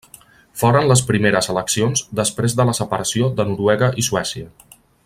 Foren 0.61 0.87
les 0.91 1.03
primeres 1.09 1.49
eleccions 1.53 2.03
després 2.21 2.59
de 2.61 2.67
la 2.71 2.77
separació 2.81 3.31
de 3.41 3.47
Noruega 3.53 3.95
i 4.05 4.09
Suècia. 4.11 4.53